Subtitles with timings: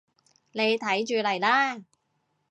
[0.53, 1.83] 你睇住嚟啦